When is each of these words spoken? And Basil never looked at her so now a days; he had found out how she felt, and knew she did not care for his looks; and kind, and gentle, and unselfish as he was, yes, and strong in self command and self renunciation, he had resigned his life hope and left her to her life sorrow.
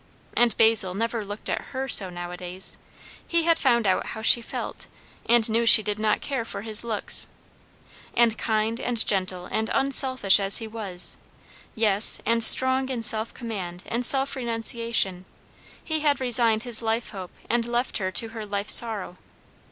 And 0.35 0.57
Basil 0.57 0.95
never 0.95 1.23
looked 1.23 1.47
at 1.47 1.61
her 1.73 1.87
so 1.87 2.09
now 2.09 2.31
a 2.31 2.37
days; 2.37 2.79
he 3.27 3.43
had 3.43 3.59
found 3.59 3.85
out 3.85 4.03
how 4.07 4.23
she 4.23 4.41
felt, 4.41 4.87
and 5.27 5.47
knew 5.47 5.63
she 5.63 5.83
did 5.83 5.99
not 5.99 6.21
care 6.21 6.43
for 6.43 6.63
his 6.63 6.83
looks; 6.83 7.27
and 8.15 8.35
kind, 8.35 8.81
and 8.81 9.05
gentle, 9.05 9.45
and 9.51 9.69
unselfish 9.75 10.39
as 10.39 10.57
he 10.57 10.67
was, 10.67 11.17
yes, 11.75 12.19
and 12.25 12.43
strong 12.43 12.89
in 12.89 13.03
self 13.03 13.31
command 13.35 13.83
and 13.85 14.03
self 14.03 14.35
renunciation, 14.35 15.25
he 15.83 15.99
had 15.99 16.19
resigned 16.19 16.63
his 16.63 16.81
life 16.81 17.11
hope 17.11 17.29
and 17.47 17.67
left 17.67 17.99
her 17.99 18.09
to 18.11 18.29
her 18.29 18.43
life 18.43 18.71
sorrow. 18.71 19.17